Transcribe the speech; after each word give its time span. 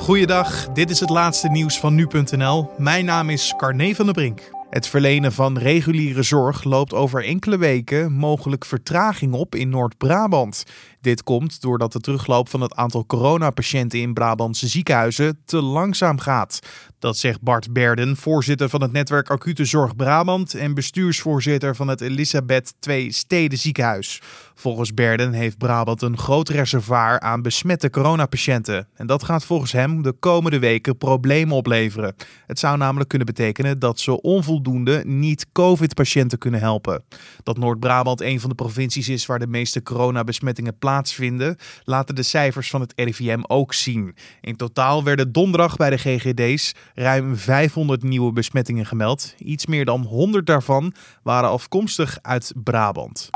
Goeiedag, 0.00 0.68
dit 0.68 0.90
is 0.90 1.00
het 1.00 1.10
laatste 1.10 1.48
nieuws 1.48 1.80
van 1.80 1.94
nu.nl. 1.94 2.70
Mijn 2.78 3.04
naam 3.04 3.30
is 3.30 3.54
Carne 3.56 3.94
van 3.94 4.04
der 4.04 4.14
Brink. 4.14 4.50
Het 4.70 4.86
verlenen 4.86 5.32
van 5.32 5.58
reguliere 5.58 6.22
zorg 6.22 6.64
loopt 6.64 6.94
over 6.94 7.24
enkele 7.24 7.58
weken 7.58 8.12
mogelijk 8.12 8.64
vertraging 8.64 9.32
op 9.32 9.54
in 9.54 9.68
Noord-Brabant. 9.68 10.64
Dit 11.00 11.22
komt 11.22 11.60
doordat 11.60 11.92
de 11.92 12.00
terugloop 12.00 12.48
van 12.48 12.60
het 12.60 12.74
aantal 12.74 13.06
coronapatiënten 13.06 14.00
in 14.00 14.14
Brabantse 14.14 14.68
ziekenhuizen 14.68 15.42
te 15.44 15.62
langzaam 15.62 16.18
gaat. 16.18 16.58
Dat 17.00 17.16
zegt 17.16 17.42
Bart 17.42 17.72
Berden, 17.72 18.16
voorzitter 18.16 18.68
van 18.68 18.82
het 18.82 18.92
netwerk 18.92 19.30
Acute 19.30 19.64
Zorg 19.64 19.96
Brabant 19.96 20.54
en 20.54 20.74
bestuursvoorzitter 20.74 21.76
van 21.76 21.88
het 21.88 22.00
Elisabeth 22.00 22.74
II 22.88 23.12
Steden 23.12 23.58
Ziekenhuis. 23.58 24.22
Volgens 24.54 24.94
Berden 24.94 25.32
heeft 25.32 25.58
Brabant 25.58 26.02
een 26.02 26.18
groot 26.18 26.48
reservoir 26.48 27.20
aan 27.20 27.42
besmette 27.42 27.90
coronapatiënten. 27.90 28.88
En 28.94 29.06
dat 29.06 29.22
gaat 29.22 29.44
volgens 29.44 29.72
hem 29.72 30.02
de 30.02 30.12
komende 30.12 30.58
weken 30.58 30.98
problemen 30.98 31.56
opleveren. 31.56 32.14
Het 32.46 32.58
zou 32.58 32.76
namelijk 32.76 33.08
kunnen 33.08 33.26
betekenen 33.26 33.78
dat 33.78 34.00
ze 34.00 34.20
onvoldoende 34.20 35.02
niet-COVID-patiënten 35.04 36.38
kunnen 36.38 36.60
helpen. 36.60 37.04
Dat 37.42 37.58
Noord-Brabant 37.58 38.20
een 38.20 38.40
van 38.40 38.48
de 38.48 38.54
provincies 38.54 39.08
is 39.08 39.26
waar 39.26 39.38
de 39.38 39.46
meeste 39.46 39.82
coronabesmettingen 39.82 40.78
plaatsvinden, 40.78 41.56
laten 41.84 42.14
de 42.14 42.22
cijfers 42.22 42.70
van 42.70 42.80
het 42.80 42.92
RIVM 42.96 43.40
ook 43.46 43.74
zien. 43.74 44.14
In 44.40 44.56
totaal 44.56 45.04
werden 45.04 45.32
donderdag 45.32 45.76
bij 45.76 45.90
de 45.90 45.98
GGD's 45.98 46.74
ruim 47.00 47.36
500 47.36 48.02
nieuwe 48.02 48.32
besmettingen 48.32 48.86
gemeld. 48.86 49.34
Iets 49.38 49.66
meer 49.66 49.84
dan 49.84 50.02
100 50.02 50.46
daarvan 50.46 50.94
waren 51.22 51.50
afkomstig 51.50 52.18
uit 52.22 52.52
Brabant. 52.56 53.30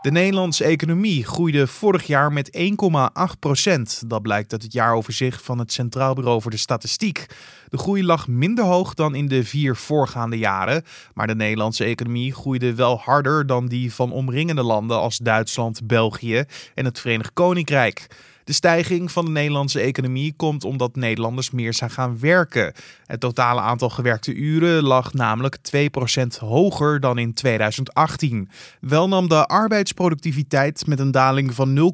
De 0.00 0.10
Nederlandse 0.10 0.64
economie 0.64 1.24
groeide 1.24 1.66
vorig 1.66 2.06
jaar 2.06 2.32
met 2.32 2.58
1,8 2.58 3.38
procent. 3.38 4.02
Dat 4.06 4.22
blijkt 4.22 4.52
uit 4.52 4.62
het 4.62 4.72
jaaroverzicht 4.72 5.42
van 5.42 5.58
het 5.58 5.72
Centraal 5.72 6.14
Bureau 6.14 6.42
voor 6.42 6.50
de 6.50 6.56
Statistiek. 6.56 7.26
De 7.68 7.78
groei 7.78 8.04
lag 8.04 8.28
minder 8.28 8.64
hoog 8.64 8.94
dan 8.94 9.14
in 9.14 9.28
de 9.28 9.44
vier 9.44 9.76
voorgaande 9.76 10.38
jaren. 10.38 10.82
Maar 11.14 11.26
de 11.26 11.34
Nederlandse 11.34 11.84
economie 11.84 12.34
groeide 12.34 12.74
wel 12.74 12.98
harder 12.98 13.46
dan 13.46 13.66
die 13.66 13.94
van 13.94 14.12
omringende 14.12 14.62
landen 14.62 14.98
als 14.98 15.18
Duitsland, 15.18 15.86
België 15.86 16.44
en 16.74 16.84
het 16.84 17.00
Verenigd 17.00 17.32
Koninkrijk. 17.32 18.06
De 18.44 18.52
stijging 18.52 19.12
van 19.12 19.24
de 19.24 19.30
Nederlandse 19.30 19.80
economie 19.80 20.34
komt 20.36 20.64
omdat 20.64 20.96
Nederlanders 20.96 21.50
meer 21.50 21.74
zijn 21.74 21.90
gaan 21.90 22.18
werken. 22.20 22.72
Het 23.06 23.20
totale 23.20 23.60
aantal 23.60 23.90
gewerkte 23.90 24.34
uren 24.34 24.82
lag 24.82 25.12
namelijk 25.12 25.56
2% 25.58 26.38
hoger 26.38 27.00
dan 27.00 27.18
in 27.18 27.34
2018. 27.34 28.48
Wel 28.80 29.08
nam 29.08 29.28
de 29.28 29.46
arbeidsproductiviteit 29.46 30.86
met 30.86 30.98
een 30.98 31.10
daling 31.10 31.54
van 31.54 31.92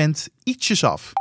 0,2% 0.00 0.34
ietsjes 0.42 0.84
af. 0.84 1.12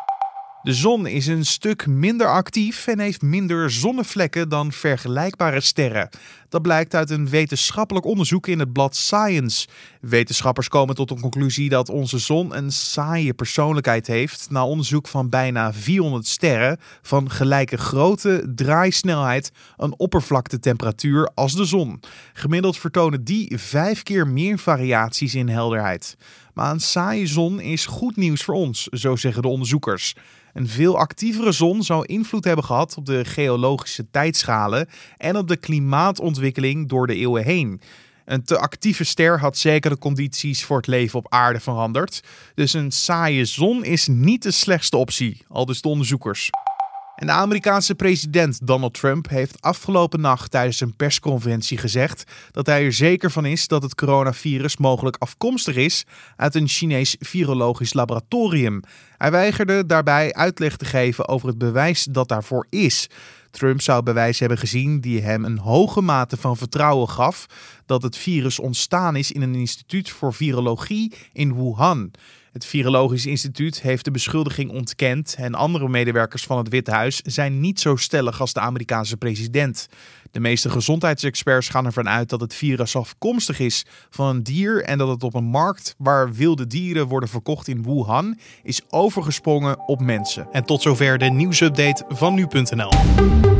De 0.61 0.73
zon 0.73 1.07
is 1.07 1.27
een 1.27 1.45
stuk 1.45 1.87
minder 1.87 2.27
actief 2.27 2.87
en 2.87 2.99
heeft 2.99 3.21
minder 3.21 3.71
zonnevlekken 3.71 4.49
dan 4.49 4.71
vergelijkbare 4.71 5.61
sterren. 5.61 6.09
Dat 6.49 6.61
blijkt 6.61 6.95
uit 6.95 7.09
een 7.09 7.29
wetenschappelijk 7.29 8.05
onderzoek 8.05 8.47
in 8.47 8.59
het 8.59 8.73
blad 8.73 8.95
Science. 8.95 9.67
Wetenschappers 10.01 10.67
komen 10.67 10.95
tot 10.95 11.09
de 11.09 11.19
conclusie 11.19 11.69
dat 11.69 11.89
onze 11.89 12.17
zon 12.17 12.57
een 12.57 12.71
saaie 12.71 13.33
persoonlijkheid 13.33 14.07
heeft 14.07 14.47
na 14.49 14.65
onderzoek 14.65 15.07
van 15.07 15.29
bijna 15.29 15.73
400 15.73 16.27
sterren 16.27 16.77
van 17.01 17.31
gelijke 17.31 17.77
grootte, 17.77 18.51
draaisnelheid 18.55 19.51
en 19.77 19.99
oppervlaktetemperatuur 19.99 21.31
als 21.33 21.55
de 21.55 21.65
zon. 21.65 21.99
Gemiddeld 22.33 22.77
vertonen 22.77 23.23
die 23.23 23.57
vijf 23.57 24.03
keer 24.03 24.27
meer 24.27 24.59
variaties 24.59 25.35
in 25.35 25.49
helderheid. 25.49 26.15
Maar 26.53 26.71
een 26.71 26.79
saaie 26.79 27.27
zon 27.27 27.59
is 27.59 27.85
goed 27.85 28.15
nieuws 28.15 28.43
voor 28.43 28.55
ons, 28.55 28.83
zo 28.83 29.15
zeggen 29.15 29.41
de 29.41 29.47
onderzoekers. 29.47 30.15
Een 30.53 30.67
veel 30.67 30.97
actievere 30.97 31.51
zon 31.51 31.83
zou 31.83 32.05
invloed 32.05 32.43
hebben 32.43 32.65
gehad 32.65 32.95
op 32.97 33.05
de 33.05 33.25
geologische 33.25 34.09
tijdschalen 34.11 34.87
en 35.17 35.37
op 35.37 35.47
de 35.47 35.57
klimaatontwikkeling 35.57 36.36
door 36.87 37.07
de 37.07 37.15
eeuwen 37.15 37.43
heen. 37.43 37.81
Een 38.25 38.43
te 38.43 38.57
actieve 38.57 39.03
ster 39.03 39.39
had 39.39 39.57
zeker 39.57 39.89
de 39.89 39.97
condities 39.97 40.63
voor 40.63 40.77
het 40.77 40.87
leven 40.87 41.19
op 41.19 41.33
aarde 41.33 41.59
veranderd. 41.59 42.23
Dus 42.55 42.73
een 42.73 42.91
saaie 42.91 43.45
zon 43.45 43.83
is 43.83 44.07
niet 44.07 44.43
de 44.43 44.51
slechtste 44.51 44.97
optie, 44.97 45.41
al 45.47 45.65
dus 45.65 45.81
de 45.81 45.87
onderzoekers. 45.87 46.49
En 47.17 47.27
de 47.27 47.33
Amerikaanse 47.33 47.95
president 47.95 48.67
Donald 48.67 48.93
Trump 48.93 49.29
heeft 49.29 49.61
afgelopen 49.61 50.21
nacht 50.21 50.51
tijdens 50.51 50.79
een 50.79 50.95
persconferentie 50.95 51.77
gezegd 51.77 52.23
dat 52.51 52.65
hij 52.65 52.85
er 52.85 52.93
zeker 52.93 53.31
van 53.31 53.45
is 53.45 53.67
dat 53.67 53.83
het 53.83 53.95
coronavirus 53.95 54.77
mogelijk 54.77 55.15
afkomstig 55.19 55.75
is 55.75 56.05
uit 56.35 56.55
een 56.55 56.67
Chinees 56.67 57.15
virologisch 57.19 57.93
laboratorium. 57.93 58.81
Hij 59.17 59.31
weigerde 59.31 59.85
daarbij 59.85 60.33
uitleg 60.33 60.77
te 60.77 60.85
geven 60.85 61.27
over 61.27 61.47
het 61.47 61.57
bewijs 61.57 62.03
dat 62.03 62.27
daarvoor 62.27 62.67
is. 62.69 63.09
Trump 63.51 63.81
zou 63.81 64.03
bewijs 64.03 64.39
hebben 64.39 64.57
gezien 64.57 64.99
die 64.99 65.21
hem 65.21 65.45
een 65.45 65.57
hoge 65.57 66.01
mate 66.01 66.37
van 66.37 66.57
vertrouwen 66.57 67.09
gaf 67.09 67.45
dat 67.85 68.01
het 68.01 68.17
virus 68.17 68.59
ontstaan 68.59 69.15
is 69.15 69.31
in 69.31 69.41
een 69.41 69.55
instituut 69.55 70.09
voor 70.09 70.33
virologie 70.33 71.13
in 71.33 71.55
Wuhan. 71.55 72.11
Het 72.57 72.65
Virologisch 72.65 73.25
Instituut 73.25 73.81
heeft 73.81 74.05
de 74.05 74.11
beschuldiging 74.11 74.71
ontkend 74.71 75.35
en 75.37 75.55
andere 75.55 75.89
medewerkers 75.89 76.43
van 76.43 76.57
het 76.57 76.69
Witte 76.69 76.91
Huis 76.91 77.21
zijn 77.21 77.59
niet 77.59 77.79
zo 77.79 77.95
stellig 77.95 78.41
als 78.41 78.53
de 78.53 78.59
Amerikaanse 78.59 79.17
president. 79.17 79.87
De 80.31 80.39
meeste 80.39 80.69
gezondheidsexperts 80.69 81.69
gaan 81.69 81.85
ervan 81.85 82.09
uit 82.09 82.29
dat 82.29 82.39
het 82.39 82.53
virus 82.53 82.95
afkomstig 82.95 83.59
is 83.59 83.85
van 84.09 84.27
een 84.27 84.43
dier 84.43 84.83
en 84.83 84.97
dat 84.97 85.07
het 85.07 85.23
op 85.23 85.33
een 85.33 85.43
markt 85.43 85.95
waar 85.97 86.33
wilde 86.33 86.67
dieren 86.67 87.07
worden 87.07 87.29
verkocht 87.29 87.67
in 87.67 87.83
Wuhan 87.83 88.39
is 88.63 88.81
overgesprongen 88.89 89.87
op 89.87 90.01
mensen. 90.01 90.47
En 90.51 90.63
tot 90.63 90.81
zover 90.81 91.17
de 91.17 91.29
nieuwsupdate 91.29 92.05
van 92.07 92.33
nu.nl. 92.33 93.56